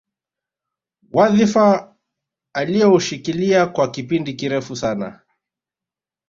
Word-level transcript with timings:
Wadhifa 1.13 1.95
alioushikilia 2.53 3.65
kwa 3.65 3.91
kipindi 3.91 4.33
kirefu 4.33 4.75
sana 4.75 5.19